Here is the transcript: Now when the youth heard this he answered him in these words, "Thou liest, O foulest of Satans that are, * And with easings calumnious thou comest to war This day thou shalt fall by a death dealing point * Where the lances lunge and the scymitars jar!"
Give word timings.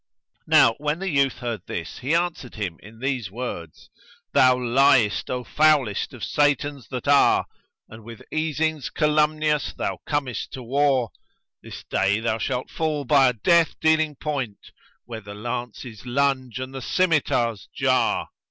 Now 0.47 0.73
when 0.79 0.97
the 0.97 1.09
youth 1.11 1.37
heard 1.37 1.61
this 1.67 1.99
he 1.99 2.15
answered 2.15 2.55
him 2.55 2.79
in 2.81 2.97
these 3.01 3.29
words, 3.29 3.91
"Thou 4.33 4.57
liest, 4.57 5.29
O 5.29 5.43
foulest 5.43 6.11
of 6.11 6.23
Satans 6.23 6.87
that 6.87 7.07
are, 7.07 7.45
* 7.67 7.87
And 7.87 8.03
with 8.03 8.23
easings 8.31 8.89
calumnious 8.89 9.73
thou 9.75 9.99
comest 10.07 10.51
to 10.53 10.63
war 10.63 11.11
This 11.61 11.83
day 11.83 12.19
thou 12.19 12.39
shalt 12.39 12.71
fall 12.71 13.05
by 13.05 13.27
a 13.27 13.33
death 13.33 13.79
dealing 13.79 14.15
point 14.15 14.71
* 14.85 15.05
Where 15.05 15.21
the 15.21 15.35
lances 15.35 16.03
lunge 16.03 16.57
and 16.57 16.73
the 16.73 16.81
scymitars 16.81 17.67
jar!" 17.71 18.29